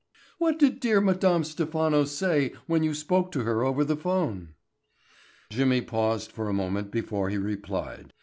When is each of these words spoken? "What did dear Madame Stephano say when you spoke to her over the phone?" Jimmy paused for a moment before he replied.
"What 0.39 0.57
did 0.57 0.79
dear 0.79 0.99
Madame 0.99 1.43
Stephano 1.43 2.05
say 2.05 2.53
when 2.65 2.81
you 2.81 2.91
spoke 2.95 3.31
to 3.33 3.43
her 3.43 3.63
over 3.63 3.83
the 3.85 3.95
phone?" 3.95 4.55
Jimmy 5.51 5.81
paused 5.81 6.31
for 6.31 6.49
a 6.49 6.53
moment 6.53 6.89
before 6.89 7.29
he 7.29 7.37
replied. 7.37 8.11